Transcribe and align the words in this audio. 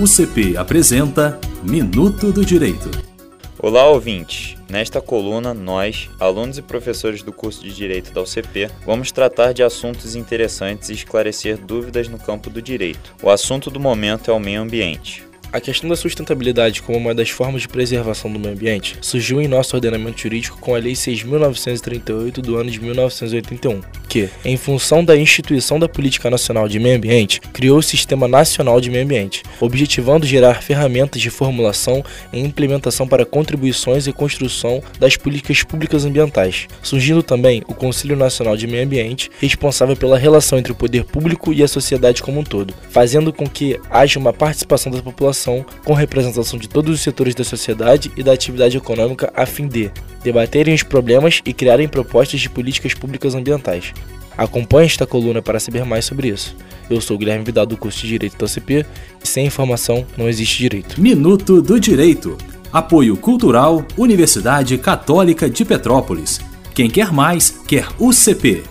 UCP 0.00 0.56
apresenta 0.56 1.38
Minuto 1.62 2.32
do 2.32 2.42
Direito. 2.42 2.90
Olá, 3.58 3.86
ouvintes! 3.86 4.56
Nesta 4.66 4.98
coluna, 4.98 5.52
nós, 5.52 6.08
alunos 6.18 6.56
e 6.56 6.62
professores 6.62 7.22
do 7.22 7.34
curso 7.34 7.62
de 7.62 7.70
Direito 7.70 8.10
da 8.10 8.22
UCP, 8.22 8.70
vamos 8.86 9.12
tratar 9.12 9.52
de 9.52 9.62
assuntos 9.62 10.16
interessantes 10.16 10.88
e 10.88 10.94
esclarecer 10.94 11.58
dúvidas 11.58 12.08
no 12.08 12.18
campo 12.18 12.48
do 12.48 12.62
direito. 12.62 13.14
O 13.22 13.28
assunto 13.28 13.70
do 13.70 13.78
momento 13.78 14.30
é 14.30 14.32
o 14.32 14.40
meio 14.40 14.62
ambiente. 14.62 15.22
A 15.52 15.60
questão 15.60 15.90
da 15.90 15.96
sustentabilidade 15.96 16.80
como 16.80 16.96
uma 16.96 17.14
das 17.14 17.28
formas 17.28 17.60
de 17.60 17.68
preservação 17.68 18.32
do 18.32 18.38
meio 18.38 18.54
ambiente 18.54 18.96
surgiu 19.02 19.38
em 19.38 19.48
nosso 19.48 19.76
ordenamento 19.76 20.22
jurídico 20.22 20.58
com 20.60 20.74
a 20.74 20.78
Lei 20.78 20.94
6.938 20.94 22.40
do 22.40 22.56
ano 22.56 22.70
de 22.70 22.80
1981, 22.80 23.82
que, 24.10 24.28
em 24.44 24.56
função 24.56 25.04
da 25.04 25.16
instituição 25.16 25.78
da 25.78 25.88
Política 25.88 26.28
Nacional 26.28 26.68
de 26.68 26.80
Meio 26.80 26.96
Ambiente, 26.96 27.40
criou 27.52 27.78
o 27.78 27.82
Sistema 27.82 28.26
Nacional 28.26 28.80
de 28.80 28.90
Meio 28.90 29.04
Ambiente, 29.04 29.44
objetivando 29.60 30.26
gerar 30.26 30.62
ferramentas 30.62 31.22
de 31.22 31.30
formulação 31.30 32.04
e 32.32 32.40
implementação 32.40 33.06
para 33.06 33.24
contribuições 33.24 34.08
e 34.08 34.12
construção 34.12 34.82
das 34.98 35.16
políticas 35.16 35.62
públicas 35.62 36.04
ambientais, 36.04 36.66
surgindo 36.82 37.22
também 37.22 37.62
o 37.68 37.74
Conselho 37.74 38.16
Nacional 38.16 38.56
de 38.56 38.66
Meio 38.66 38.84
Ambiente, 38.84 39.30
responsável 39.40 39.96
pela 39.96 40.18
relação 40.18 40.58
entre 40.58 40.72
o 40.72 40.76
poder 40.76 41.04
público 41.04 41.52
e 41.52 41.62
a 41.62 41.68
sociedade 41.68 42.20
como 42.20 42.40
um 42.40 42.44
todo, 42.44 42.74
fazendo 42.90 43.32
com 43.32 43.48
que 43.48 43.78
haja 43.88 44.18
uma 44.18 44.32
participação 44.32 44.90
da 44.90 45.00
população 45.00 45.64
com 45.84 45.94
representação 45.94 46.58
de 46.58 46.68
todos 46.68 46.92
os 46.92 47.00
setores 47.00 47.34
da 47.34 47.44
sociedade 47.44 48.10
e 48.16 48.24
da 48.24 48.32
atividade 48.32 48.76
econômica 48.76 49.32
a 49.36 49.46
fim 49.46 49.68
de 49.68 49.88
debaterem 50.22 50.74
os 50.74 50.82
problemas 50.82 51.40
e 51.44 51.52
criarem 51.52 51.88
propostas 51.88 52.40
de 52.40 52.48
políticas 52.48 52.94
públicas 52.94 53.34
ambientais. 53.34 53.92
Acompanhe 54.36 54.86
esta 54.86 55.06
coluna 55.06 55.42
para 55.42 55.60
saber 55.60 55.84
mais 55.84 56.04
sobre 56.04 56.28
isso. 56.28 56.56
Eu 56.88 57.00
sou 57.00 57.16
o 57.16 57.18
Guilherme 57.18 57.44
Vidal 57.44 57.66
do 57.66 57.76
curso 57.76 58.00
de 58.00 58.08
Direito 58.08 58.38
da 58.38 58.46
UCP 58.46 58.86
e 59.22 59.28
sem 59.28 59.46
informação 59.46 60.06
não 60.16 60.28
existe 60.28 60.58
direito. 60.58 61.00
Minuto 61.00 61.60
do 61.60 61.78
Direito. 61.78 62.36
Apoio 62.72 63.16
Cultural 63.16 63.84
Universidade 63.96 64.76
Católica 64.78 65.48
de 65.50 65.64
Petrópolis. 65.64 66.40
Quem 66.74 66.88
quer 66.88 67.12
mais, 67.12 67.50
quer 67.66 67.86
UCP. 67.98 68.62